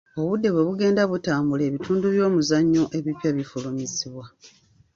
Obudde 0.19 0.47
bwe 0.51 0.65
bugenda 0.67 1.01
butambula 1.11 1.63
ebitundu 1.69 2.05
by'omuzannyo 2.15 2.83
ebipya 2.97 3.29
bifulumizibwa. 3.37 4.25